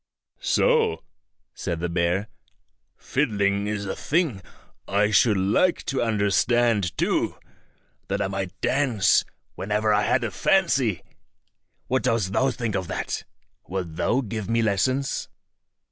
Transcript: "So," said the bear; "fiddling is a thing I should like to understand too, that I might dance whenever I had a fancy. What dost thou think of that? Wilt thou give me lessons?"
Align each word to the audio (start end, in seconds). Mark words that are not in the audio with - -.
"So," 0.39 1.03
said 1.53 1.79
the 1.79 1.87
bear; 1.87 2.27
"fiddling 2.97 3.67
is 3.67 3.85
a 3.85 3.95
thing 3.95 4.41
I 4.87 5.11
should 5.11 5.37
like 5.37 5.85
to 5.85 6.01
understand 6.01 6.97
too, 6.97 7.37
that 8.07 8.19
I 8.19 8.27
might 8.27 8.59
dance 8.61 9.23
whenever 9.53 9.93
I 9.93 10.01
had 10.01 10.23
a 10.23 10.31
fancy. 10.31 11.03
What 11.85 12.01
dost 12.01 12.33
thou 12.33 12.49
think 12.49 12.73
of 12.73 12.87
that? 12.87 13.25
Wilt 13.67 13.95
thou 13.95 14.21
give 14.21 14.49
me 14.49 14.63
lessons?" 14.63 15.29